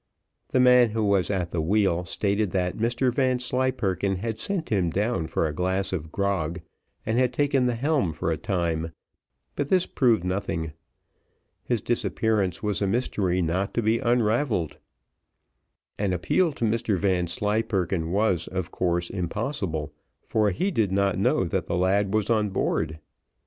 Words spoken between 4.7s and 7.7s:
down for a glass of grog, and had taken